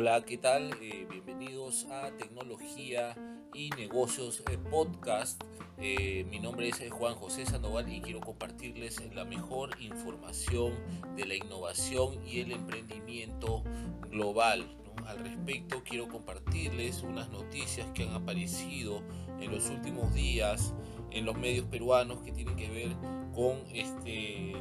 [0.00, 0.70] Hola, ¿qué tal?
[0.80, 3.16] Eh, bienvenidos a Tecnología
[3.52, 5.42] y Negocios eh, Podcast.
[5.76, 10.74] Eh, mi nombre es Juan José Sandoval y quiero compartirles la mejor información
[11.16, 13.64] de la innovación y el emprendimiento
[14.08, 14.64] global.
[15.04, 19.02] Al respecto, quiero compartirles unas noticias que han aparecido
[19.40, 20.74] en los últimos días
[21.10, 22.88] en los medios peruanos que tienen que ver
[23.34, 24.54] con este,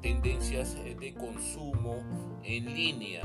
[0.00, 2.02] tendencias de consumo
[2.42, 3.22] en línea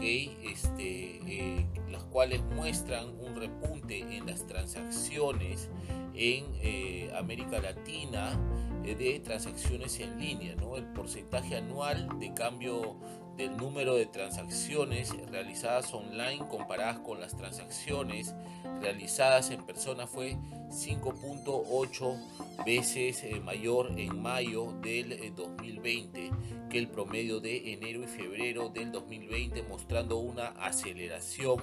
[0.00, 5.68] este, eh, las cuales muestran un repunte en las transacciones
[6.14, 8.38] en eh, América Latina
[8.84, 10.54] eh, de transacciones en línea.
[10.56, 10.76] ¿no?
[10.76, 12.96] El porcentaje anual de cambio
[13.36, 18.34] del número de transacciones realizadas online comparadas con las transacciones
[18.80, 20.36] realizadas en persona fue
[20.70, 26.30] 5.8 veces eh, mayor en mayo del 2020 eh,
[26.70, 31.60] que el promedio de enero y febrero del 2020 mostrando una aceleración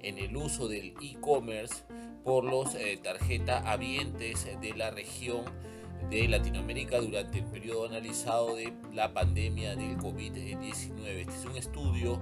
[0.00, 1.84] en el uso del e-commerce
[2.24, 5.44] por los eh, tarjeta habientes de la región
[6.10, 11.06] de Latinoamérica durante el periodo analizado de la pandemia del COVID-19.
[11.20, 12.20] Este es un estudio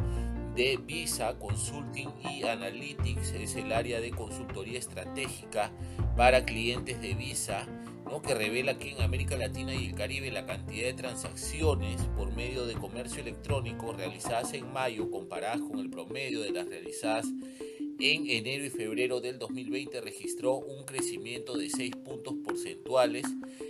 [0.55, 5.70] de Visa Consulting y Analytics, es el área de consultoría estratégica
[6.17, 7.67] para clientes de Visa,
[8.05, 8.20] ¿no?
[8.20, 12.67] que revela que en América Latina y el Caribe la cantidad de transacciones por medio
[12.67, 17.27] de comercio electrónico realizadas en mayo comparadas con el promedio de las realizadas
[18.03, 23.27] en enero y febrero del 2020 registró un crecimiento de 6 puntos porcentuales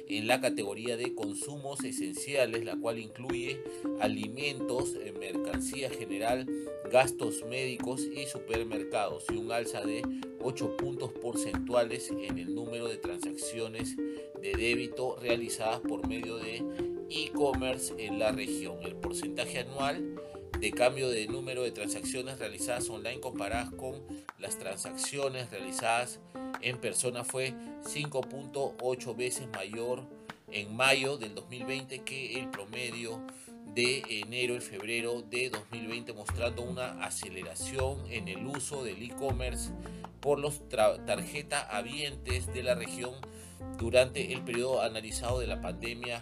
[0.08, 3.60] en la categoría de consumos esenciales, la cual incluye
[4.00, 6.46] alimentos, eh, mercancía general,
[6.92, 10.02] gastos médicos y supermercados, y un alza de
[10.42, 16.62] 8 puntos porcentuales en el número de transacciones de débito realizadas por medio de
[17.10, 18.78] e-commerce en la región.
[18.84, 20.09] El porcentaje anual
[20.60, 23.94] de cambio de número de transacciones realizadas online comparadas con
[24.38, 26.20] las transacciones realizadas
[26.60, 27.54] en persona fue
[27.84, 30.04] 5.8 veces mayor
[30.52, 33.22] en mayo del 2020 que el promedio
[33.74, 39.70] de enero y febrero de 2020 mostrando una aceleración en el uso del e-commerce
[40.20, 43.14] por los tarjetas habientes de la región
[43.78, 46.20] durante el periodo analizado de la pandemia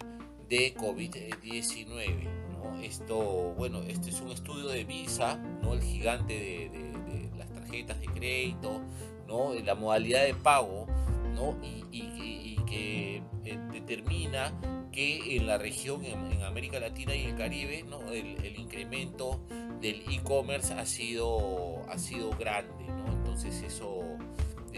[0.48, 2.37] de COVID-19.
[2.82, 5.74] Esto, bueno, este es un estudio de Visa, ¿no?
[5.74, 8.80] El gigante de, las tarjetas de crédito,
[9.26, 9.52] ¿no?
[9.54, 10.86] La modalidad de pago,
[11.34, 11.56] ¿no?
[11.62, 14.52] Y, que eh, determina
[14.92, 18.00] que en la región, en, América Latina y el Caribe, ¿no?
[18.12, 19.40] el, incremento
[19.80, 23.06] del e-commerce ha sido, ha sido grande, ¿no?
[23.12, 24.02] Entonces eso,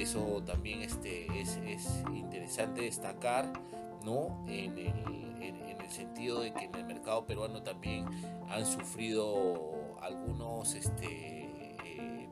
[0.01, 3.53] eso también este, es, es interesante destacar,
[4.05, 4.45] ¿no?
[4.49, 8.07] En el en, el sentido de que en el mercado peruano también
[8.49, 12.29] han sufrido algunos, este, eh,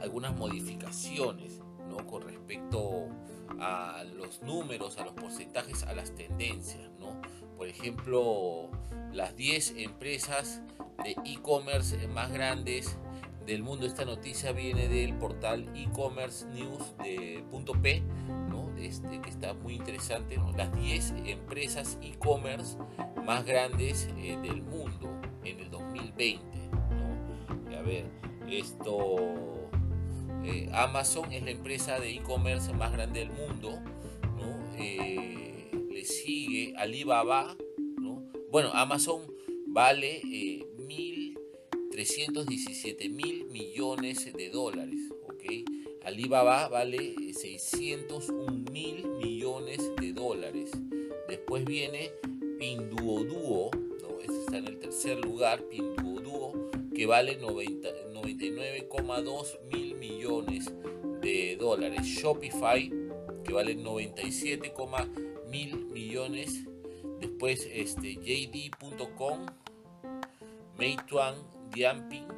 [0.00, 2.06] algunas modificaciones ¿no?
[2.06, 3.08] con respecto
[3.60, 6.90] a los números, a los porcentajes, a las tendencias.
[6.98, 7.20] ¿no?
[7.56, 8.70] Por ejemplo,
[9.12, 10.60] las 10 empresas
[11.04, 12.96] de e-commerce más grandes
[13.46, 13.86] del mundo.
[13.86, 17.44] Esta noticia viene del portal e-commerce news de
[17.82, 18.02] .p,
[18.48, 18.74] ¿no?
[18.78, 20.38] este, que está muy interesante.
[20.56, 22.76] Las 10 empresas e-commerce
[23.24, 26.44] más grandes eh, del mundo en el 2020.
[26.70, 27.76] ¿no?
[27.78, 28.06] A ver,
[28.48, 29.16] esto...
[30.44, 33.80] Eh, Amazon es la empresa de e-commerce más grande del mundo.
[34.36, 34.76] ¿no?
[34.76, 37.56] Eh, le sigue Alibaba.
[37.98, 38.22] ¿no?
[38.50, 39.22] Bueno, Amazon
[39.66, 40.20] vale
[41.94, 44.98] 317 mil millones de dólares.
[45.28, 45.64] ¿okay?
[46.02, 50.72] Alibaba vale 601 mil millones de dólares.
[51.28, 52.10] Después viene
[52.58, 53.70] Pinduoduo,
[54.02, 54.18] ¿no?
[54.18, 60.72] este está en el tercer lugar, Pinduoduo, que vale 99,2 mil millones
[61.22, 62.02] de dólares.
[62.02, 62.90] Shopify,
[63.44, 64.74] que vale 97,
[65.48, 66.64] mil millones.
[67.20, 69.46] Después este, JD.com,
[70.76, 72.28] Meituan Diamping,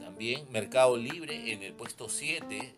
[0.00, 2.76] también Mercado Libre en el puesto 7,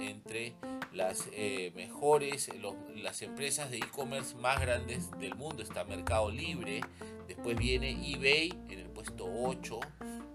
[0.00, 0.54] entre
[0.92, 2.50] las eh, mejores,
[2.96, 6.80] las empresas de e-commerce más grandes del mundo está Mercado Libre,
[7.26, 9.80] después viene eBay en el puesto 8,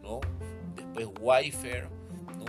[0.02, 0.20] ¿no?
[0.76, 1.90] después Wayfair,
[2.38, 2.46] ¿no?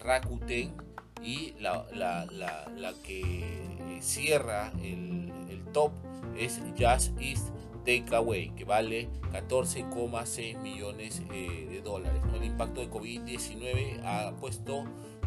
[0.00, 0.74] Rakuten
[1.22, 5.92] y la, que cierra el, el top
[6.36, 7.48] es Just East
[7.84, 12.20] Takeaway, que vale 14,6 millones eh, de dólares.
[12.34, 14.84] El impacto de COVID-19 ha puesto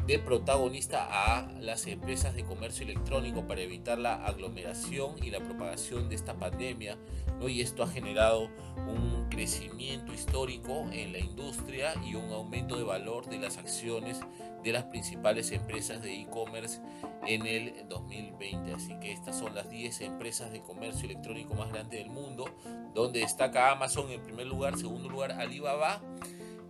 [0.07, 6.07] de protagonista a las empresas de comercio electrónico para evitar la aglomeración y la propagación
[6.07, 6.97] de esta pandemia.
[7.41, 7.49] ¿no?
[7.49, 8.49] Y esto ha generado
[8.87, 14.21] un crecimiento histórico en la industria y un aumento de valor de las acciones
[14.63, 16.79] de las principales empresas de e-commerce
[17.25, 18.73] en el 2020.
[18.73, 22.45] Así que estas son las 10 empresas de comercio electrónico más grandes del mundo,
[22.93, 26.01] donde destaca Amazon en primer lugar, segundo lugar Alibaba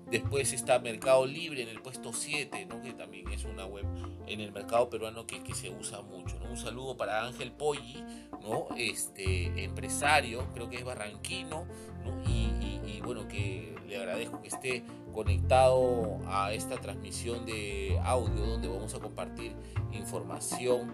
[0.09, 2.81] Después está Mercado Libre en el puesto 7, ¿no?
[2.81, 3.86] que también es una web
[4.25, 6.38] en el mercado peruano que, que se usa mucho.
[6.50, 8.04] Un saludo para Ángel Poggi,
[8.42, 8.68] ¿no?
[8.77, 11.65] este, empresario, creo que es barranquino,
[12.06, 12.24] ¿no?
[12.25, 14.83] y, bueno, que le agradezco que esté
[15.13, 19.53] conectado a esta transmisión de audio donde vamos a compartir
[19.94, 20.92] información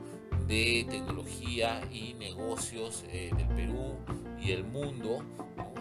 [0.47, 3.95] de tecnología y negocios eh, del Perú
[4.39, 5.23] y el mundo.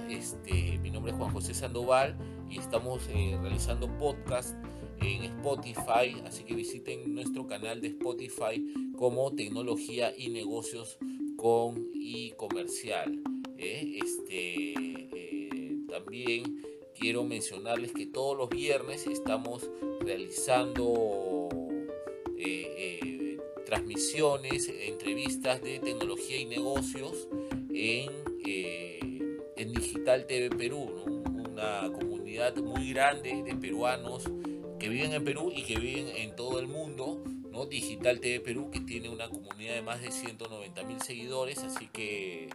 [0.09, 2.17] Este, mi nombre es Juan José Sandoval
[2.53, 4.55] y estamos eh, realizando podcast
[5.01, 10.99] en Spotify, así que visiten nuestro canal de Spotify como Tecnología y Negocios
[11.37, 13.23] con y Comercial.
[13.57, 13.99] ¿eh?
[14.05, 16.63] Este, eh, también
[16.99, 19.69] quiero mencionarles que todos los viernes estamos
[20.01, 21.49] realizando
[23.65, 27.27] transmisiones, entrevistas de tecnología y negocios
[27.73, 28.11] en,
[29.57, 32.12] en Digital TV Perú, una comunidad
[32.63, 34.25] muy grande de peruanos
[34.79, 37.23] que viven en Perú y que viven en todo el mundo.
[37.51, 37.67] ¿no?
[37.67, 42.49] Digital TV Perú, que tiene una comunidad de más de 190 mil seguidores, así que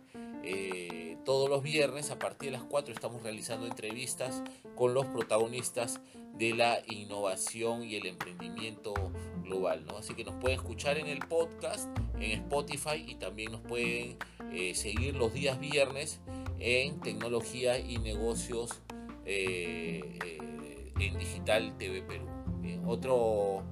[0.44, 4.42] eh, todos los viernes a partir de las 4 estamos realizando entrevistas
[4.76, 6.02] con los protagonistas
[6.34, 8.96] de la innovación y el emprendimiento
[9.44, 9.86] global.
[9.86, 9.98] ¿no?
[9.98, 11.88] Así que nos pueden escuchar en el podcast,
[12.20, 14.18] en Spotify y también nos pueden
[14.52, 16.20] eh, seguir los días viernes
[16.60, 18.82] en tecnología y negocios
[19.28, 22.28] en Digital TV Perú.
[22.86, 23.64] otro,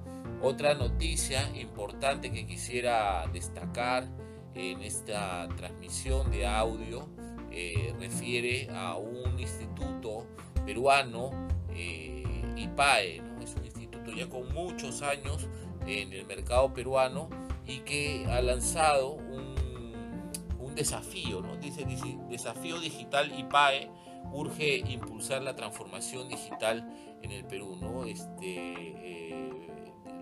[0.42, 4.06] otra noticia importante que quisiera destacar
[4.54, 7.08] en esta transmisión de audio
[7.50, 10.26] eh, refiere a un instituto
[10.64, 11.30] peruano,
[12.56, 15.48] IPAE, es un instituto ya con muchos años
[15.86, 17.28] en el mercado peruano
[17.66, 19.56] y que ha lanzado un,
[20.74, 21.86] desafío, dice
[22.28, 23.88] desafío digital IPAE
[24.36, 26.86] urge impulsar la transformación digital
[27.22, 28.04] en el Perú, ¿no?
[28.04, 29.50] Este, eh,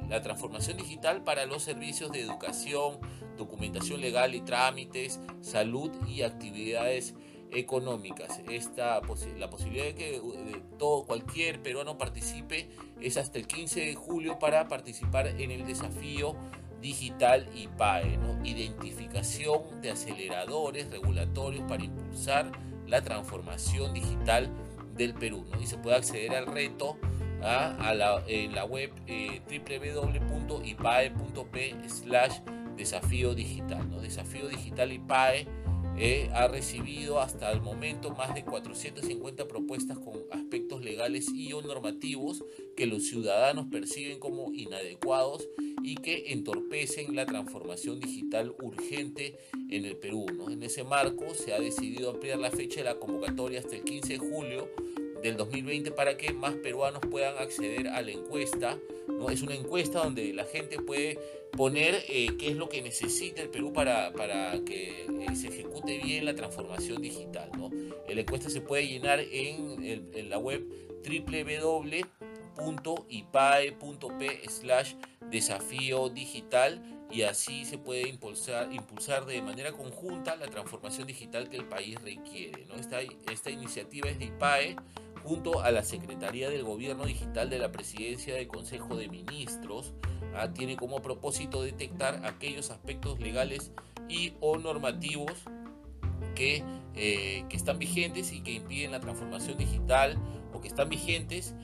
[0.09, 2.99] la transformación digital para los servicios de educación,
[3.37, 7.15] documentación legal y trámites, salud y actividades
[7.51, 8.41] económicas.
[8.49, 9.01] Esta,
[9.39, 10.21] la posibilidad de que
[10.79, 12.71] todo, cualquier peruano participe
[13.01, 16.37] es hasta el 15 de julio para participar en el desafío
[16.81, 18.45] digital IPAE, ¿no?
[18.45, 22.53] identificación de aceleradores regulatorios para impulsar
[22.94, 24.49] la transformación digital
[24.96, 25.44] del Perú.
[25.50, 25.61] ¿no?
[25.61, 26.96] Y se puede acceder al reto
[27.43, 27.75] ¿ah?
[27.81, 30.75] a la, en la web eh, www.ipae.p
[31.88, 32.38] slash
[32.76, 33.91] desafío digital.
[33.91, 34.00] ¿no?
[34.00, 35.49] Desafío digital IPAE
[35.96, 41.62] eh, ha recibido hasta el momento más de 450 propuestas con aspectos legales y o
[41.62, 42.44] normativos
[42.76, 45.49] que los ciudadanos perciben como inadecuados
[45.82, 49.37] y que entorpecen la transformación digital urgente
[49.70, 50.26] en el Perú.
[50.50, 54.14] En ese marco se ha decidido ampliar la fecha de la convocatoria hasta el 15
[54.14, 54.69] de julio
[55.25, 58.79] del 2020 para que más peruanos puedan acceder a la encuesta.
[59.09, 59.31] ¿no?
[59.31, 61.19] Es una encuesta donde la gente puede
[61.56, 65.97] poner eh, qué es lo que necesita el Perú para, para que eh, se ejecute
[65.97, 67.50] bien la transformación digital.
[67.56, 67.71] ¿no?
[68.06, 70.63] La encuesta se puede llenar en, en la web
[71.03, 72.10] www.ipae.p
[74.51, 74.94] slash
[75.31, 81.56] desafío digital y así se puede impulsar, impulsar de manera conjunta la transformación digital que
[81.56, 82.67] el país requiere.
[82.67, 82.75] ¿no?
[82.75, 84.77] Esta, esta iniciativa es de IPAE
[85.25, 89.95] junto a la Secretaría del Gobierno Digital de la Presidencia del Consejo de Ministros.
[90.35, 90.53] ¿ah?
[90.53, 93.73] Tiene como propósito detectar aquellos aspectos legales
[94.09, 95.33] y o normativos
[96.35, 96.63] que,
[96.95, 100.19] eh, que están vigentes y que impiden la transformación digital
[100.53, 101.55] o que están vigentes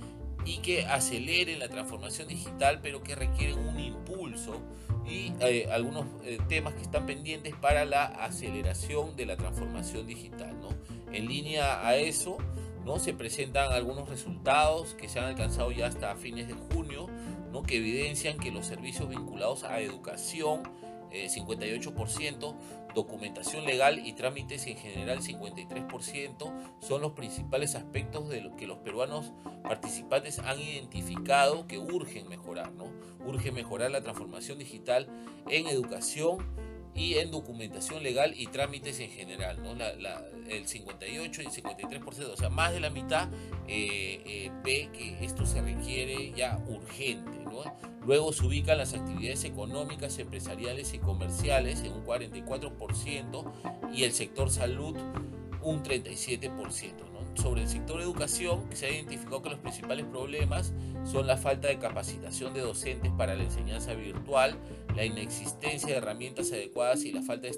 [0.44, 4.60] y que aceleren la transformación digital, pero que requieren un impulso
[5.06, 10.58] y eh, algunos eh, temas que están pendientes para la aceleración de la transformación digital.
[10.60, 10.68] ¿no?
[11.12, 12.38] En línea a eso,
[12.84, 12.98] ¿no?
[12.98, 17.08] se presentan algunos resultados que se han alcanzado ya hasta fines de junio,
[17.52, 17.62] ¿no?
[17.62, 20.62] que evidencian que los servicios vinculados a educación,
[21.12, 28.56] 58%, eh, documentación legal y trámites en general 53% son los principales aspectos de lo
[28.56, 29.32] que los peruanos
[29.62, 32.86] participantes han identificado que urgen mejorar, ¿no?
[33.26, 35.08] Urge mejorar la transformación digital
[35.48, 36.38] en educación
[36.94, 39.72] y en documentación legal y trámites en general, ¿no?
[40.48, 43.28] el 58 y 53%, o sea, más de la mitad
[43.68, 47.38] eh, eh, ve que esto se requiere ya urgente.
[47.44, 47.62] ¿no?
[48.04, 54.50] Luego se ubican las actividades económicas, empresariales y comerciales en un 44% y el sector
[54.50, 54.96] salud
[55.62, 60.72] un 37% sobre el sector educación, se ha identificado que los principales problemas
[61.04, 64.58] son la falta de capacitación de docentes para la enseñanza virtual,
[64.94, 67.56] la inexistencia de herramientas adecuadas y la falta de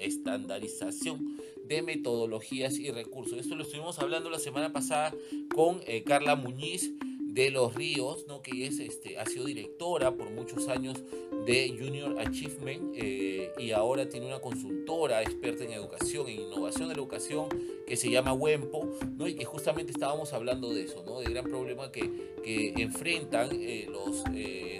[0.00, 3.38] estandarización de metodologías y recursos.
[3.38, 5.14] Esto lo estuvimos hablando la semana pasada
[5.54, 8.42] con eh, Carla Muñiz de Los Ríos, ¿no?
[8.42, 10.98] que es, este, ha sido directora por muchos años
[11.46, 16.94] de Junior Achievement eh, y ahora tiene una consultora experta en educación, en innovación de
[16.94, 17.48] la educación,
[17.86, 19.26] que se llama WEMPO, ¿no?
[19.26, 21.20] y que justamente estábamos hablando de eso, ¿no?
[21.20, 22.02] del gran problema que,
[22.44, 24.24] que enfrentan eh, los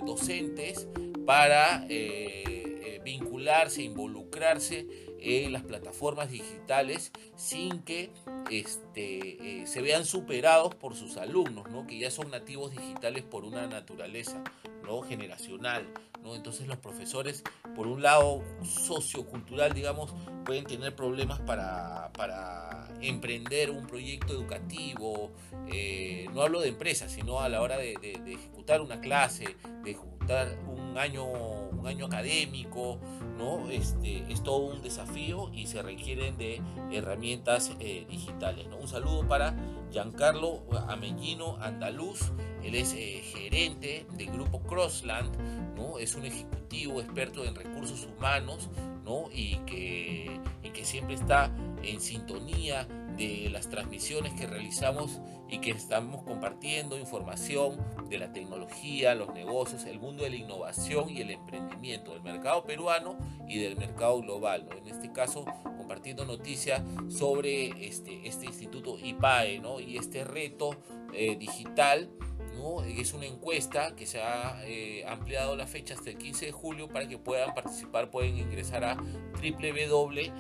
[0.05, 0.87] docentes
[1.27, 1.87] para
[3.05, 4.87] vincularse, involucrarse
[5.21, 8.11] en las plataformas digitales sin que
[8.51, 11.87] este, se vean superados por sus alumnos, ¿no?
[11.87, 14.43] que ya son nativos digitales por una naturaleza
[14.83, 15.03] ¿no?
[15.03, 15.87] generacional.
[16.25, 17.43] Entonces los profesores,
[17.75, 20.15] por un lado sociocultural, digamos,
[20.45, 22.11] pueden tener problemas para,
[23.01, 25.33] emprender un proyecto educativo,
[25.67, 27.95] eh, no hablo de empresas, sino a la hora de,
[28.27, 29.95] ejecutar una clase, de
[30.67, 32.99] un año, un año académico,
[33.39, 33.71] ¿no?
[33.71, 36.61] Este, es todo un desafío y se requieren de
[36.93, 38.67] herramientas eh, digitales.
[38.81, 39.57] Un saludo para
[39.91, 45.37] Giancarlo Amellino Andaluz, él es eh, gerente del grupo Crossland,
[45.77, 45.99] ¿no?
[45.99, 48.71] es un ejecutivo experto en recursos humanos
[49.05, 49.29] ¿no?
[49.33, 50.41] y, que,
[50.85, 51.49] siempre está
[51.85, 57.79] en sintonía de las transmisiones que realizamos y que estamos compartiendo información
[58.09, 62.65] de la tecnología, los negocios, el mundo de la innovación y el emprendimiento del mercado
[62.65, 63.17] peruano
[63.47, 64.69] y del mercado global.
[64.77, 70.77] En este caso, compartiendo noticias sobre este, este instituto IPAE y este reto
[71.13, 72.11] eh, digital
[73.03, 76.89] es una encuesta que se ha eh, ampliado la fecha hasta el 15 de julio
[76.89, 80.31] para que puedan participar, pueden ingresar a www.ipae.p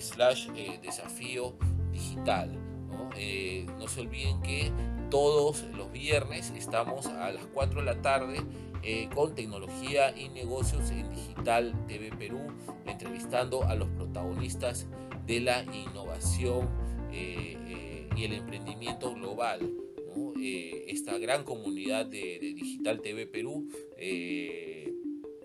[0.00, 1.54] slash eh, desafío
[1.92, 2.52] digital.
[2.88, 3.10] ¿no?
[3.16, 4.72] Eh, no se olviden que
[5.10, 8.44] todos los viernes estamos a las 4 de la tarde
[9.14, 12.40] con tecnología y negocios en Digital TV Perú,
[12.84, 14.88] entrevistando a los protagonistas
[15.24, 16.68] de la innovación
[17.12, 19.81] y el emprendimiento global.
[20.44, 24.92] Eh, esta gran comunidad de, Digital TV Perú eh,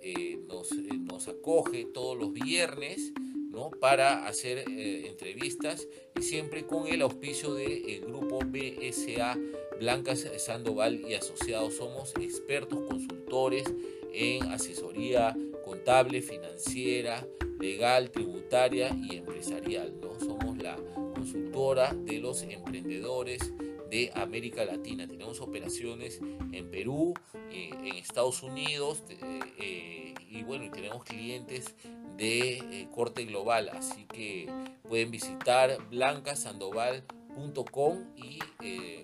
[0.02, 3.14] eh, nos, acoge todos los viernes
[3.52, 3.70] ¿no?
[3.70, 5.88] para hacer entrevistas
[6.20, 9.38] y siempre con el auspicio del grupo BSA
[9.80, 11.76] Blancas Sandoval y Asociados.
[11.76, 13.66] Somos expertos consultores
[14.14, 17.28] en asesoría contable, financiera,
[17.60, 19.94] legal, tributaria y empresarial.
[20.02, 20.20] ¿no?
[20.20, 20.76] Somos la
[21.14, 23.54] consultora de los emprendedores
[23.90, 25.08] de América Latina.
[25.08, 26.20] Tenemos operaciones
[26.52, 27.14] en Perú,
[27.52, 31.76] eh, en Estados Unidos eh, y bueno, tenemos clientes
[32.18, 34.52] de eh, corte global, así que
[34.88, 38.40] pueden visitar blancasandoval.com y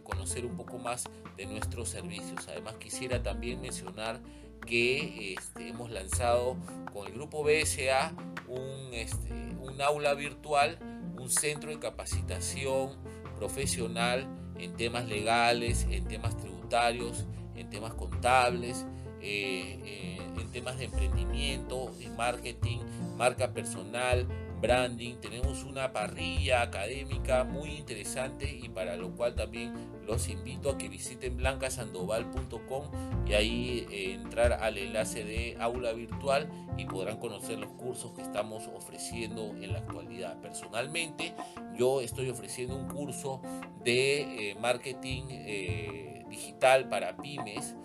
[0.04, 1.06] conocer un poco más
[1.38, 2.46] de nuestros servicios.
[2.48, 4.22] Además quisiera también mencionar
[4.66, 6.58] que este, hemos lanzado
[6.92, 8.14] con el grupo BSA
[8.48, 10.78] un, este, un aula virtual,
[11.20, 12.98] un centro de capacitación
[13.38, 18.86] profesional en temas legales, en temas tributarios, en temas contables,
[19.22, 22.80] eh, eh, en temas de emprendimiento, de marketing,
[23.18, 24.28] marca personal,
[24.64, 25.16] branding.
[25.16, 29.74] Tenemos una parrilla académica muy interesante y para lo cual también
[30.08, 32.86] los invito a que visiten blancasandoval.com
[33.28, 38.22] y ahí eh, entrar al enlace de aula virtual y podrán conocer los cursos que
[38.22, 40.40] estamos ofreciendo en la actualidad.
[40.40, 41.36] Personalmente,
[41.78, 43.42] yo estoy ofreciendo un curso
[43.84, 47.76] de eh, marketing eh, digital para pymes,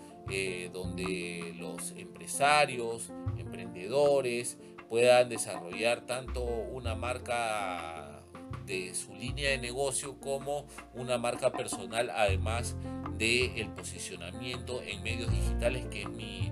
[0.71, 4.59] donde los empresarios, emprendedores,
[4.89, 8.23] puedan desarrollar tanto una marca
[8.65, 12.75] de su línea de negocio como una marca personal, además
[13.17, 16.51] del el posicionamiento en medios digitales, que es mi,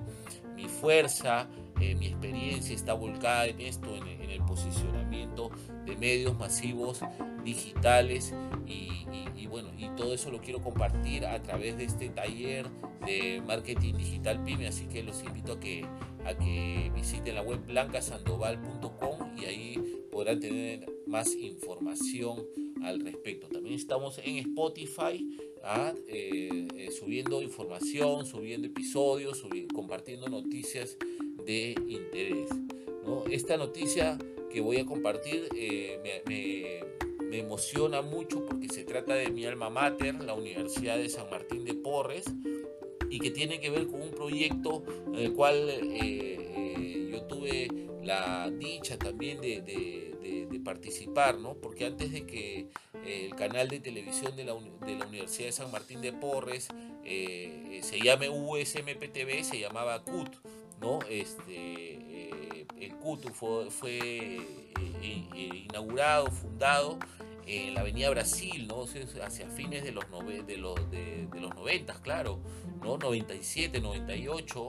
[0.81, 1.47] fuerza,
[1.79, 5.49] eh, mi experiencia está volcada en esto, en, el posicionamiento
[5.85, 7.01] de medios masivos
[7.43, 8.33] digitales.
[8.67, 12.67] Y, bueno, y todo eso lo quiero compartir a través de este taller
[13.05, 15.85] de marketing digital PYME, así que los invito a que
[16.27, 22.45] a que visiten la web blancasandoval.com y ahí podrán tener más información
[22.83, 23.47] al respecto.
[23.47, 25.25] También estamos en Spotify
[25.63, 25.93] ¿ah?
[26.07, 29.43] eh, eh, subiendo información, subiendo episodios,
[29.73, 30.97] compartiendo noticias
[31.45, 32.49] de interés.
[33.05, 33.23] ¿no?
[33.29, 34.17] Esta noticia
[34.51, 40.15] que voy a compartir eh, me, emociona mucho porque se trata de mi alma mater,
[40.23, 42.25] la Universidad de San Martín de Porres,
[43.09, 47.67] y que tiene que ver con un proyecto en el cual eh, eh, yo tuve
[48.03, 50.05] la dicha también de,
[50.63, 51.53] participar, ¿no?
[51.53, 52.67] porque antes de que
[53.05, 54.53] el canal de televisión de la,
[54.85, 56.67] de la, Universidad de San Martín de Porres
[57.05, 60.27] se llame USMPTV, se llamaba CUT,
[60.81, 60.99] ¿no?
[61.09, 61.97] Este,
[62.79, 64.41] el CUTU fue, eh,
[65.01, 66.99] eh, inaugurado, fundado
[67.45, 68.85] en la Avenida Brasil, ¿no?
[69.23, 70.05] hacia fines de los,
[70.45, 72.39] de los, de, los 90, claro,
[72.81, 72.97] ¿no?
[72.97, 74.67] 97, 98,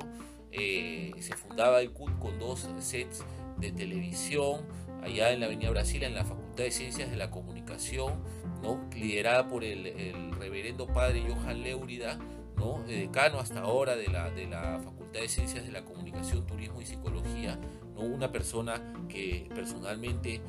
[0.52, 3.24] eh, se fundaba el CUT con dos sets
[3.58, 4.66] de televisión
[5.02, 8.22] allá en la Avenida Brasil, en la Facultad de Ciencias de la Comunicación,
[8.62, 8.80] ¿no?
[8.94, 12.18] liderada por el, reverendo padre Johan Leurida,
[12.56, 12.82] ¿no?
[12.86, 16.86] decano hasta ahora de la, de la Facultad de Ciencias de la Comunicación, Turismo y
[16.86, 17.58] Psicología,
[17.96, 20.40] una persona que personalmente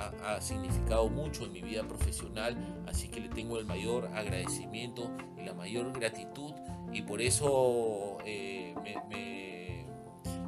[0.00, 5.44] ha, significado mucho en mi vida profesional, así que le tengo el mayor agradecimiento y
[5.44, 6.54] la mayor gratitud
[6.92, 9.86] y por eso eh, me,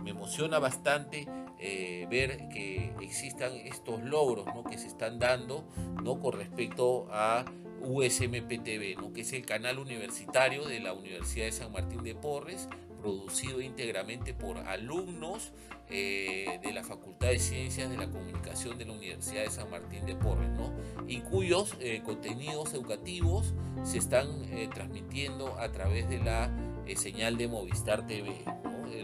[0.05, 1.27] emociona bastante
[1.59, 4.63] eh, ver que existan estos logros ¿no?
[4.63, 5.65] que se están dando
[6.03, 6.21] ¿no?
[6.21, 7.45] con respecto a
[7.83, 9.13] USMPTV, ¿no?
[9.13, 12.69] que es el canal universitario de la Universidad de San Martín de Porres,
[13.03, 15.53] producido íntegramente por alumnos
[15.91, 20.07] eh, de la Facultad de Ciencias de la Comunicación de la Universidad de San Martín
[20.07, 20.73] de Porres, ¿no?
[21.07, 23.53] y cuyos eh, contenidos educativos
[23.85, 26.51] se están eh, transmitiendo a través de la
[26.97, 28.45] señal de Movistar TV.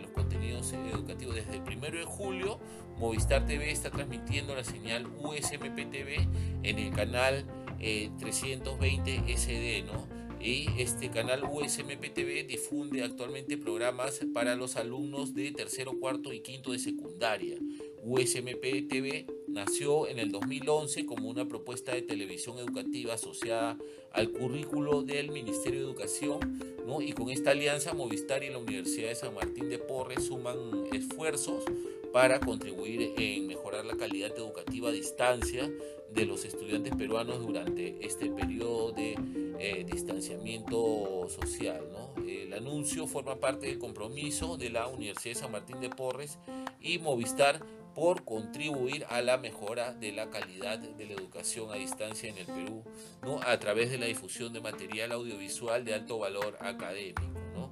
[0.01, 2.59] los contenidos educativos desde el primero de julio,
[2.99, 6.29] Movistar TV está transmitiendo la señal USMP TV
[6.63, 7.45] en el canal
[7.79, 10.18] 320 SD, ¿no?
[10.41, 16.73] Y este canal USMPTV difunde actualmente programas para los alumnos de tercero, cuarto y quinto
[16.73, 17.59] de secundaria.
[18.05, 23.77] USMPTV nació en el 2011 como una propuesta de televisión educativa asociada
[24.13, 27.03] al currículo del Ministerio de Educación ¿no?
[27.03, 30.57] y con esta alianza Movistar y la Universidad de San Martín de Porres suman
[30.93, 31.65] esfuerzos
[32.13, 35.71] para contribuir en mejorar la calidad educativa a distancia
[36.11, 39.17] de los estudiantes peruanos durante este periodo de
[39.59, 41.85] eh, distanciamiento social.
[42.27, 46.39] El anuncio forma parte del compromiso de la Universidad de San Martín de Porres
[46.81, 52.31] y Movistar por contribuir a la mejora de la calidad de la educación a distancia
[52.31, 52.85] en el Perú,
[53.23, 53.41] ¿no?
[53.43, 57.68] a través de la difusión de material audiovisual de alto valor académico.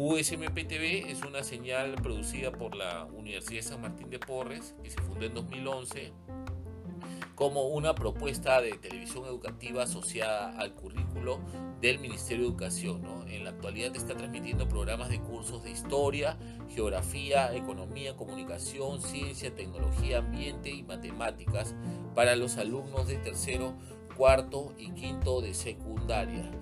[0.00, 5.00] USMPTV es una señal producida por la Universidad de San Martín de Porres, que se
[5.02, 6.12] fundó en 2011
[7.34, 11.40] como una propuesta de televisión educativa asociada al currículo
[11.80, 13.02] del Ministerio de Educación.
[13.28, 20.18] En la actualidad está transmitiendo programas de cursos de historia, geografía, economía, comunicación, ciencia, tecnología,
[20.18, 21.74] ambiente y matemáticas
[22.14, 23.74] para los alumnos de tercero,
[24.16, 26.52] cuarto y quinto de secundaria.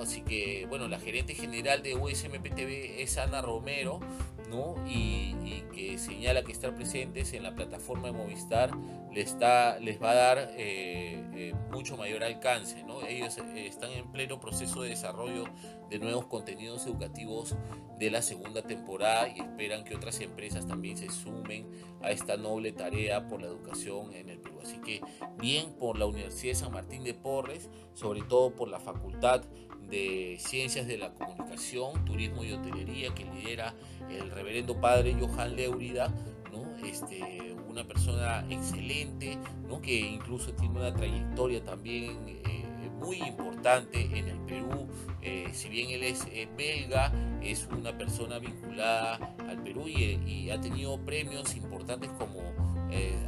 [0.00, 4.00] Así que, bueno, la gerente general de USMPTV es Ana Romero,
[4.48, 4.74] ¿no?
[4.86, 5.34] Y,
[5.72, 8.70] que señala que estar presentes en la plataforma de Movistar
[9.12, 12.82] les, está, les va a dar eh, eh, mucho mayor alcance.
[12.84, 13.02] ¿no?
[13.06, 15.44] Ellos eh, están en pleno proceso de desarrollo
[15.90, 17.56] de nuevos contenidos educativos
[17.98, 21.66] de la segunda temporada y esperan que otras empresas también se sumen
[22.02, 24.58] a esta noble tarea por la educación en el Perú.
[24.62, 25.00] Así que
[25.38, 29.42] bien por la Universidad de San Martín de Porres, sobre todo por la Facultad
[29.88, 33.74] de Ciencias de la Comunicación, Turismo y Hotelería que lidera
[34.10, 36.12] el reverendo padre Johan Leurida,
[36.52, 36.76] ¿no?
[36.86, 39.80] este, una persona excelente, ¿no?
[39.80, 42.64] que incluso tiene una trayectoria también eh,
[43.00, 44.88] muy importante en el Perú.
[45.22, 50.50] Eh, si bien él es eh, belga, es una persona vinculada al Perú y, y
[50.50, 52.36] ha tenido premios importantes como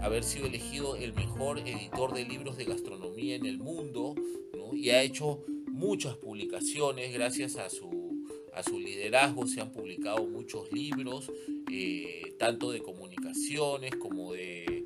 [0.00, 4.14] haber sido elegido el mejor editor de libros de gastronomía en el mundo
[4.56, 4.74] ¿no?
[4.74, 5.44] y ha hecho
[5.78, 11.30] muchas publicaciones, gracias a su, a su liderazgo se han publicado muchos libros,
[11.70, 14.84] eh, tanto de comunicaciones como de,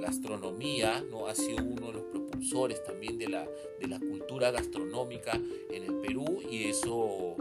[0.00, 1.28] gastronomía, ¿no?
[1.28, 3.48] ha sido uno de los propulsores también de la,
[3.80, 7.36] de la cultura gastronómica en el Perú y eso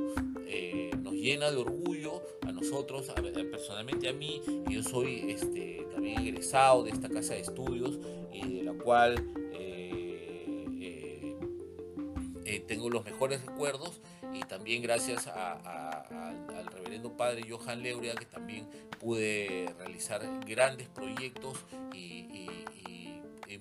[0.47, 3.11] eh, nos llena de orgullo a nosotros,
[3.51, 7.99] personalmente a mí, yo soy este, también egresado de esta casa de estudios
[8.31, 9.42] y de la cual
[12.45, 14.01] eh, tengo los mejores recuerdos
[14.33, 18.67] y también gracias al reverendo padre Johan Leuria que también
[18.99, 21.57] pude realizar grandes proyectos
[21.93, 22.19] y,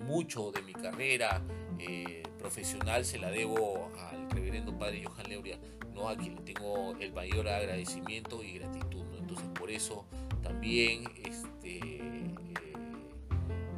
[0.00, 1.42] mucho de mi carrera
[1.78, 5.58] eh, profesional se la debo al reverendo padre Johan Leuria,
[5.94, 6.08] ¿no?
[6.08, 9.04] a quien tengo el mayor agradecimiento y gratitud.
[9.16, 10.04] Entonces por eso
[10.42, 12.34] también este, eh,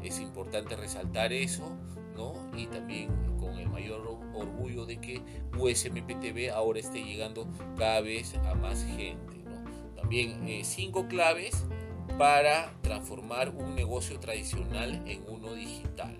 [0.03, 1.71] es importante resaltar eso,
[2.17, 2.35] ¿no?
[2.57, 4.03] Y también con el mayor
[4.35, 5.23] orgullo de que
[5.59, 9.65] USMPTV ahora esté llegando cada vez a más gente, ¿no?
[9.95, 11.65] También eh, cinco claves
[12.19, 16.19] para transformar un negocio tradicional en uno digital.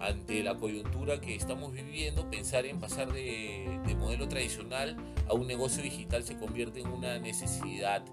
[0.00, 4.96] Ante la coyuntura que estamos viviendo, pensar en pasar de, de modelo tradicional
[5.28, 8.04] a un negocio digital se convierte en una necesidad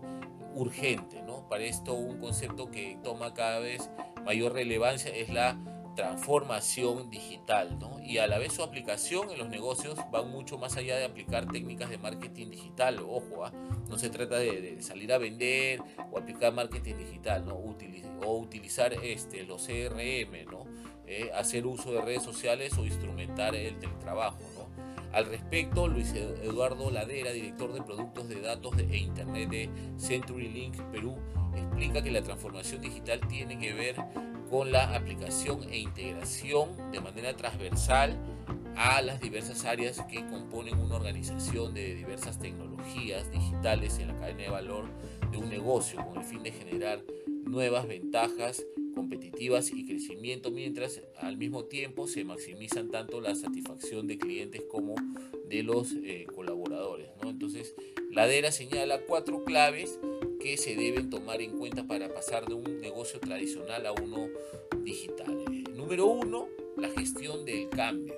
[0.55, 1.21] urgente.
[1.23, 1.47] ¿no?
[1.49, 3.89] Para esto un concepto que toma cada vez
[4.25, 5.57] mayor relevancia es la
[5.95, 7.99] transformación digital, ¿no?
[8.01, 11.47] Y a la vez su aplicación en los negocios va mucho más allá de aplicar
[11.47, 13.51] técnicas de marketing digital, ojo, ¿ah?
[13.89, 17.56] no se trata de, salir a vender o aplicar marketing digital, ¿no?
[17.56, 20.65] o utilizar este, los CRM, ¿no?
[21.06, 24.63] Eh, hacer uso de redes sociales o instrumentar el teletrabajo, ¿no?
[25.13, 31.15] Al respecto, Luis Eduardo Ladera, director de productos de datos e Internet de CenturyLink Perú,
[31.56, 33.95] explica que la transformación digital tiene que ver
[34.53, 38.15] con la aplicación e integración de manera transversal
[38.75, 44.43] a las diversas áreas que componen una organización de diversas tecnologías digitales en la cadena
[44.43, 44.85] de valor
[45.31, 48.63] de un negocio con el fin de generar nuevas ventajas
[48.93, 54.93] competitivas y crecimiento mientras al mismo tiempo se maximizan tanto la satisfacción de clientes como
[55.49, 57.09] de los eh, colaboradores.
[57.23, 57.31] ¿no?
[57.31, 57.73] Entonces,
[58.11, 59.99] Ladera señala cuatro claves
[60.43, 64.27] que se deben tomar en cuenta para pasar de un negocio tradicional a uno
[64.84, 65.45] digital.
[65.49, 68.13] Eh, número uno, la gestión del cambio.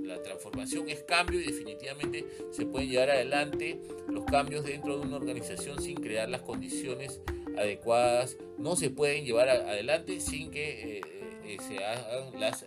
[0.00, 5.16] La transformación es cambio y definitivamente se pueden llevar adelante los cambios dentro de una
[5.16, 7.20] organización sin crear las condiciones
[7.58, 8.36] adecuadas.
[8.56, 11.00] No se pueden llevar adelante sin que, eh,
[11.44, 12.64] eh, se hagan las,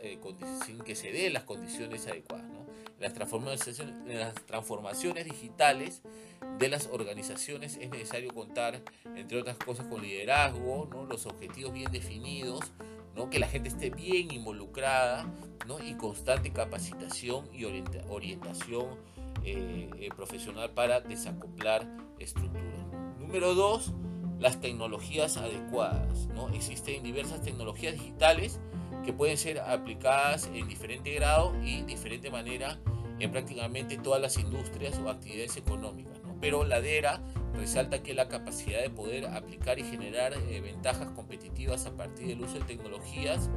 [0.65, 2.46] sin que se den las condiciones adecuadas.
[2.99, 6.01] Las, transformaciones, las transformaciones digitales
[6.57, 8.81] de las organizaciones es necesario contar,
[9.15, 11.05] entre otras cosas, con liderazgo, ¿no?
[11.05, 12.61] los objetivos bien definidos,
[13.15, 13.29] ¿no?
[13.29, 15.25] que la gente esté bien involucrada
[15.67, 15.83] ¿no?
[15.83, 18.97] y constante capacitación y orientación
[19.43, 21.87] eh, eh, profesional para desacoplar
[22.19, 22.87] estructuras.
[23.19, 23.93] Número dos,
[24.39, 26.27] las tecnologías adecuadas.
[26.27, 26.49] ¿no?
[26.49, 28.59] Existen diversas tecnologías digitales
[29.03, 32.79] que pueden ser aplicadas en diferente grado y diferente manera
[33.19, 37.21] en prácticamente todas las industrias o actividades económicas pero Ladera
[37.55, 42.41] resalta que la capacidad de poder aplicar y generar eh, ventajas competitivas a partir del
[42.41, 43.49] uso de tecnologías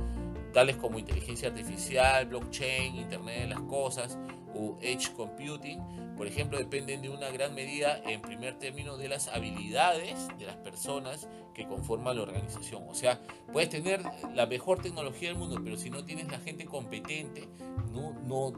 [0.52, 4.18] tales como inteligencia artificial, blockchain, Internet de las Cosas
[4.54, 5.78] o Edge Computing,
[6.20, 10.56] por ejemplo, dependen de una gran medida, en primer término, de las habilidades de las
[10.56, 12.84] personas que conforman la organización.
[12.90, 13.22] O sea,
[13.54, 14.02] puedes tener
[14.34, 17.48] la mejor tecnología del mundo, pero si no tienes la gente competente,
[17.90, 18.52] no, no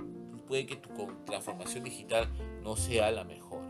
[0.49, 0.91] puede que tu
[1.25, 2.29] transformación digital
[2.65, 3.61] no sea la mejor.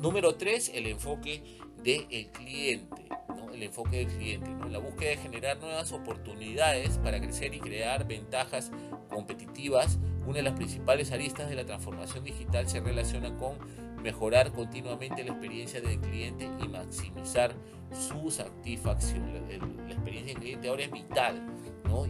[0.00, 1.42] Número tres, el enfoque
[1.82, 3.08] del cliente.
[3.52, 4.50] El enfoque del cliente.
[4.70, 8.70] La búsqueda de generar nuevas oportunidades para crecer y crear ventajas
[9.08, 9.98] competitivas.
[10.26, 13.56] Una de las principales aristas de la transformación digital se relaciona con
[14.02, 17.54] mejorar continuamente la experiencia del cliente y maximizar
[17.92, 19.32] su satisfacción.
[19.32, 21.46] La, experiencia del cliente ahora es vital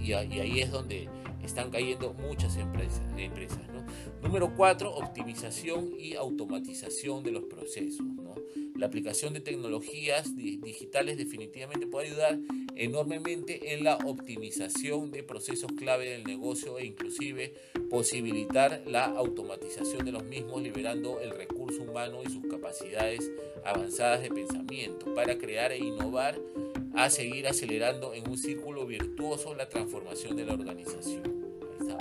[0.01, 1.09] y, ahí es donde
[1.43, 3.03] están cayendo muchas empresas.
[3.17, 3.61] empresas
[4.23, 8.07] Número cuatro, optimización y automatización de los procesos.
[8.79, 12.39] La aplicación de tecnologías digitales definitivamente puede ayudar
[12.75, 17.55] enormemente en la optimización de procesos clave del negocio e inclusive
[17.89, 23.31] posibilitar la automatización de los mismos liberando el recurso humano y sus capacidades
[23.65, 26.39] avanzadas de pensamiento para crear e innovar
[26.95, 31.37] a seguir acelerando en un círculo virtuoso la transformación de la organización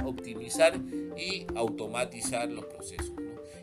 [0.06, 0.80] optimizar
[1.18, 3.12] y automatizar los procesos.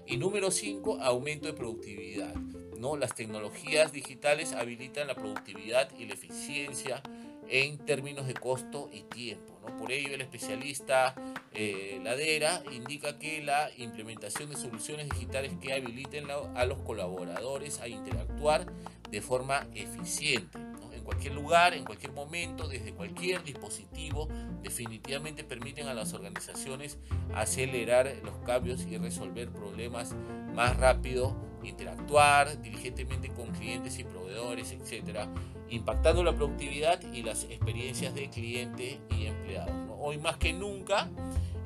[0.06, 2.34] Y número 5, aumento de productividad.
[2.82, 2.96] ¿No?
[2.96, 7.00] Las tecnologías digitales habilitan la productividad y la eficiencia
[7.48, 9.54] en términos de costo y tiempo.
[9.78, 11.14] Por ello, el especialista
[11.54, 17.86] eh, Ladera indica que la implementación de soluciones digitales que habiliten a los colaboradores a
[17.86, 18.66] interactuar
[19.08, 20.58] de forma eficiente
[21.02, 24.28] en cualquier lugar, en cualquier momento, desde cualquier dispositivo,
[24.62, 26.96] definitivamente permiten a las organizaciones
[27.34, 30.14] acelerar los cambios y resolver problemas
[30.54, 35.28] más rápido, interactuar diligentemente con clientes y proveedores, etcétera,
[35.68, 39.72] impactando la productividad y las experiencias de cliente y empleado.
[39.98, 41.08] Hoy más que nunca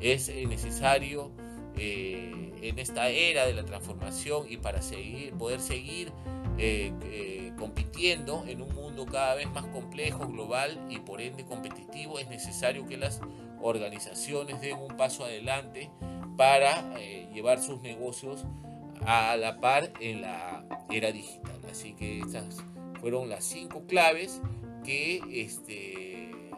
[0.01, 1.31] es eh, necesario
[1.77, 6.13] eh, en esta era de la transformación y para seguir, poder seguir
[6.59, 12.29] eh, compitiendo en un mundo cada vez más complejo, global y por ende competitivo, es
[12.29, 13.21] necesario que las
[13.61, 15.91] organizaciones den un paso adelante
[16.37, 16.95] para
[17.33, 18.45] llevar sus negocios
[19.05, 21.61] a la par en la era digital.
[21.71, 22.63] Así que estas
[23.01, 24.41] fueron las cinco claves
[24.85, 26.51] que, este,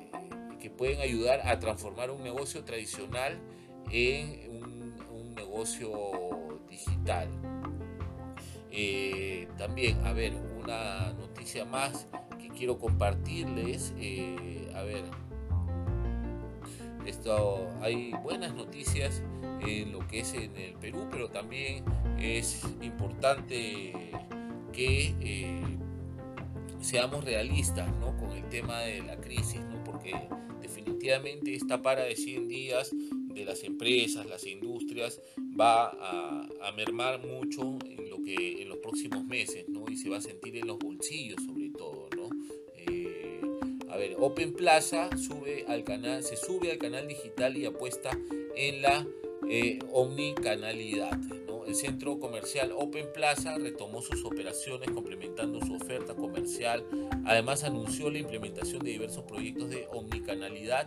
[0.61, 3.38] que pueden ayudar a transformar un negocio tradicional
[3.90, 4.79] en un,
[5.35, 6.11] negocio
[6.68, 7.29] digital.
[8.70, 12.07] Eh, también, a ver, una noticia más
[12.38, 13.94] que quiero compartirles.
[13.98, 15.05] Eh, a ver,
[17.07, 19.22] esto, hay buenas noticias
[19.61, 21.85] en lo que es en el Perú, pero también
[22.18, 23.92] es importante
[24.73, 25.61] que eh,
[26.81, 30.12] seamos realistas con el tema de la crisis, porque
[30.61, 35.21] definitivamente esta para de 100 días de las empresas, las industrias,
[35.59, 40.21] va a, mermar mucho en, lo que, en los próximos meses y se va a
[40.21, 42.09] sentir en los bolsillos sobre todo.
[42.77, 43.40] Eh,
[43.88, 48.11] a ver, Open Plaza sube al canal, se sube al canal digital y apuesta
[48.55, 49.07] en la
[49.50, 51.18] eh, omnicanalidad.
[51.66, 56.82] El centro comercial Open Plaza retomó sus operaciones complementando su oferta comercial.
[57.26, 60.87] Además anunció la implementación de diversos proyectos de omnicanalidad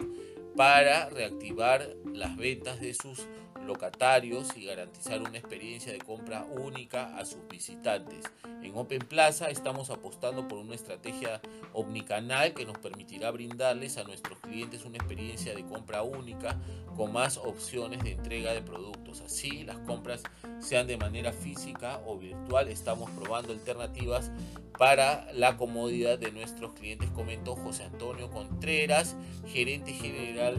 [0.56, 3.28] para reactivar las ventas de sus
[3.65, 8.26] locatarios y garantizar una experiencia de compra única a sus visitantes.
[8.62, 11.41] En Open Plaza estamos apostando por una estrategia
[11.74, 16.58] omnicanal que nos permitirá brindarles a nuestros clientes una experiencia de compra única
[16.95, 19.21] con más opciones de entrega de productos.
[19.21, 20.24] Así, las compras
[20.60, 24.32] sean de manera física o virtual, estamos probando alternativas
[24.78, 29.15] para la comodidad de nuestros clientes, comentó José Antonio Contreras,
[29.47, 30.58] gerente general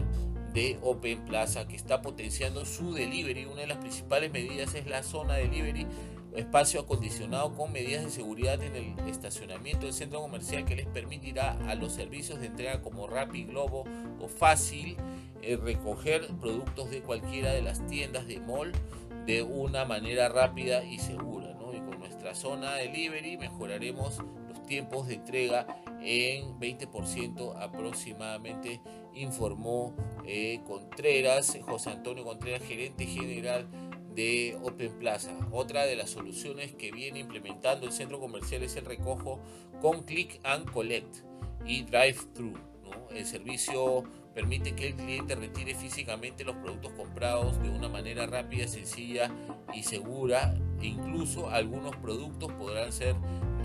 [0.53, 3.45] de Open Plaza que está potenciando su delivery.
[3.45, 5.87] Una de las principales medidas es la zona delivery,
[6.35, 11.57] espacio acondicionado con medidas de seguridad en el estacionamiento del centro comercial que les permitirá
[11.67, 13.83] a los servicios de entrega como Rappi, Globo
[14.19, 14.97] o Fácil
[15.41, 18.71] eh, recoger productos de cualquiera de las tiendas de mall
[19.25, 21.55] de una manera rápida y segura.
[21.73, 25.65] Y con nuestra zona delivery mejoraremos los tiempos de entrega
[26.03, 28.81] en 20% aproximadamente,
[29.13, 33.67] informó eh, Contreras, José Antonio Contreras, gerente general
[34.15, 35.31] de Open Plaza.
[35.51, 39.39] Otra de las soluciones que viene implementando el centro comercial es el recojo
[39.81, 41.17] con click and collect
[41.65, 42.53] y drive-thru.
[43.11, 48.67] El servicio permite que el cliente retire físicamente los productos comprados de una manera rápida,
[48.67, 49.31] sencilla
[49.73, 50.55] y segura.
[50.81, 53.15] E incluso algunos productos podrán ser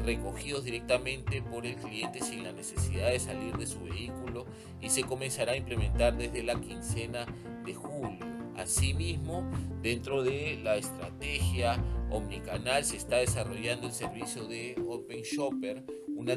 [0.04, 4.46] recogidos directamente por el cliente sin la necesidad de salir de su vehículo
[4.80, 7.26] y se comenzará a implementar desde la quincena
[7.64, 8.26] de julio.
[8.56, 9.48] Asimismo,
[9.82, 15.84] dentro de la estrategia omnicanal se está desarrollando el servicio de Open Shopper,
[16.16, 16.32] una,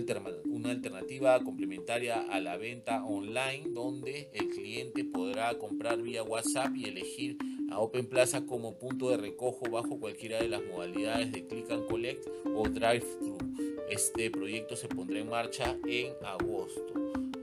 [0.70, 7.38] alternativa complementaria a la venta online donde el cliente podrá comprar vía WhatsApp y elegir
[7.72, 11.88] a Open Plaza como punto de recojo bajo cualquiera de las modalidades de Click and
[11.88, 13.38] Collect o Drive-Thru.
[13.90, 16.94] Este proyecto se pondrá en marcha en agosto.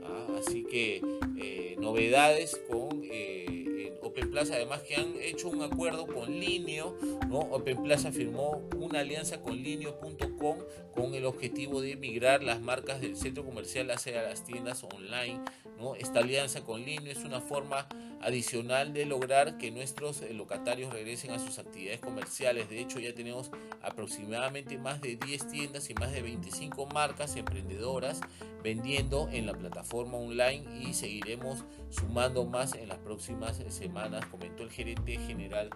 [0.05, 0.27] ¿ah?
[0.39, 1.03] Así que
[1.39, 6.97] eh, novedades con eh, Open Plaza, además que han hecho un acuerdo con Linio,
[7.29, 7.39] ¿no?
[7.39, 10.59] Open Plaza firmó una alianza con Linio.com
[10.95, 15.41] con el objetivo de migrar las marcas del centro comercial hacia las tiendas online.
[15.79, 15.95] ¿no?
[15.95, 17.89] Esta alianza con Linio es una forma
[18.21, 22.69] adicional de lograr que nuestros eh, locatarios regresen a sus actividades comerciales.
[22.69, 23.51] De hecho, ya tenemos
[23.83, 28.21] aproximadamente más de 10 tiendas y más de 25 marcas emprendedoras
[28.63, 34.71] vendiendo en la plataforma online y seguiremos sumando más en las próximas semanas, comentó el
[34.71, 35.71] gerente general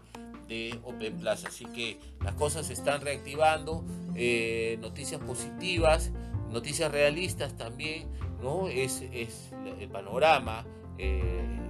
[0.49, 1.49] de Open Plaza.
[1.49, 6.11] Así que las cosas se están reactivando, eh, noticias positivas,
[6.51, 8.09] noticias realistas también,
[8.43, 8.69] ¿no?
[8.69, 10.67] Es, es el panorama.
[10.99, 11.62] Eh,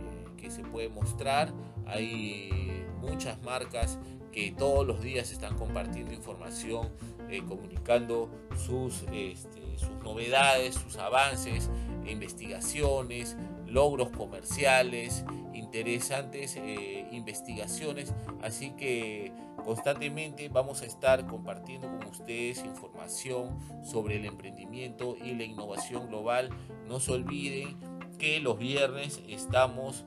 [0.43, 1.53] que se puede mostrar.
[1.87, 3.99] Hay muchas marcas
[4.33, 6.91] que todos los días están compartiendo información,
[7.29, 11.71] eh, comunicando sus, este, sus novedades, sus avances,
[12.07, 15.25] investigaciones, logros comerciales,
[15.55, 18.15] interesantes eh, investigaciones.
[18.43, 19.33] Así que
[19.65, 26.51] constantemente vamos a estar compartiendo con ustedes información sobre el emprendimiento y la innovación global.
[26.89, 27.77] No se olviden
[28.23, 30.05] que los viernes estamos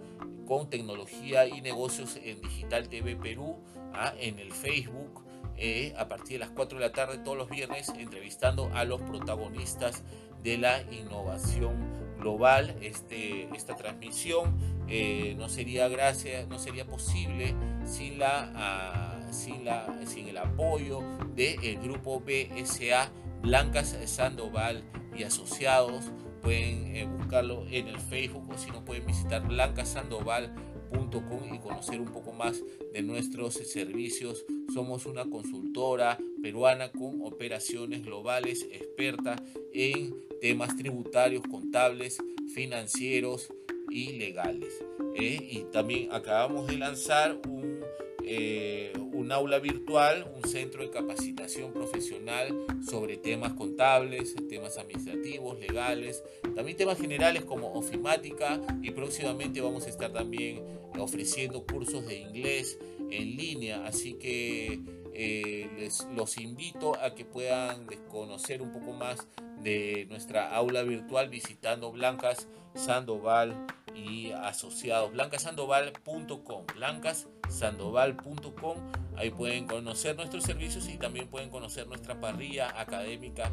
[0.48, 3.58] con tecnología y negocios en Digital TV Perú,
[3.94, 4.14] ¿ah?
[4.18, 5.26] en el Facebook,
[5.58, 9.02] eh, a partir de las 4 de la tarde todos los viernes, entrevistando a los
[9.02, 10.04] protagonistas
[10.42, 11.76] de la innovación
[12.18, 12.78] global.
[12.80, 19.94] Este, esta transmisión eh, no sería gracia, no sería posible sin la, ah, sin la
[20.06, 21.02] sin el apoyo
[21.36, 24.86] del grupo BSA Blancas Sandoval
[25.18, 26.06] y asociados
[26.46, 32.14] pueden eh, buscarlo en el Facebook o si no pueden visitar blancasandoval.com y conocer un
[32.14, 32.62] poco más
[32.94, 34.46] de nuestros servicios.
[34.72, 39.42] Somos una consultora peruana con operaciones globales, experta
[39.74, 42.20] en temas tributarios, contables,
[42.54, 43.52] financieros
[43.90, 44.72] y legales.
[45.16, 45.40] ¿eh?
[45.50, 47.80] Y también acabamos de lanzar un,
[48.28, 56.24] eh, un aula virtual, un centro de capacitación profesional sobre temas contables, temas administrativos, legales,
[56.56, 60.64] también temas generales como ofimática y próximamente vamos a estar también
[60.98, 62.80] ofreciendo cursos de inglés
[63.12, 64.80] en línea, así que
[65.14, 69.28] eh, les los invito a que puedan conocer un poco más
[69.62, 75.12] de nuestra aula virtual visitando Blancas Sandoval y asociados.
[75.14, 78.78] Blancasandoval.com blancasandoval.com
[79.16, 83.52] ahí pueden conocer nuestros servicios y también pueden conocer nuestra parrilla académica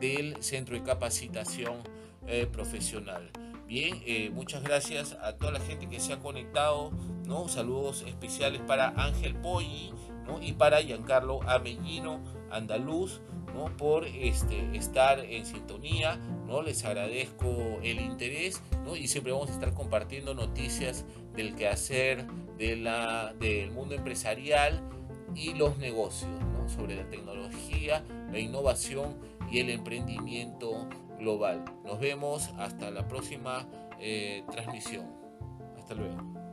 [0.00, 1.76] del centro de capacitación
[2.26, 3.30] eh, profesional.
[3.66, 6.90] Bien eh, muchas gracias a toda la gente que se ha conectado
[7.26, 9.92] no saludos especiales para Ángel Poggi
[10.40, 13.20] y para Giancarlo Amellino Andaluz
[13.54, 13.76] ¿no?
[13.76, 16.16] por este, estar en sintonía.
[16.46, 16.62] ¿no?
[16.62, 18.96] Les agradezco el interés ¿no?
[18.96, 22.26] y siempre vamos a estar compartiendo noticias del quehacer
[22.58, 24.82] de la, del mundo empresarial
[25.34, 26.68] y los negocios, ¿no?
[26.68, 29.16] sobre la tecnología, la innovación
[29.50, 30.88] y el emprendimiento
[31.18, 31.64] global.
[31.84, 33.66] Nos vemos hasta la próxima
[34.00, 35.06] eh, transmisión.
[35.78, 36.51] Hasta luego.